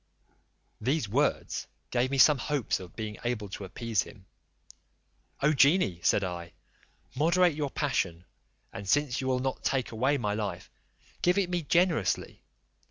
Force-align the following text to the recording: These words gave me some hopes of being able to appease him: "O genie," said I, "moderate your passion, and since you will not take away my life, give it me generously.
These 0.81 1.07
words 1.07 1.67
gave 1.91 2.09
me 2.09 2.17
some 2.17 2.39
hopes 2.39 2.79
of 2.79 2.95
being 2.95 3.19
able 3.23 3.49
to 3.49 3.65
appease 3.65 4.01
him: 4.01 4.25
"O 5.43 5.53
genie," 5.53 5.99
said 6.01 6.23
I, 6.23 6.53
"moderate 7.15 7.53
your 7.53 7.69
passion, 7.69 8.25
and 8.73 8.89
since 8.89 9.21
you 9.21 9.27
will 9.27 9.37
not 9.37 9.63
take 9.63 9.91
away 9.91 10.17
my 10.17 10.33
life, 10.33 10.71
give 11.21 11.37
it 11.37 11.51
me 11.51 11.61
generously. 11.61 12.41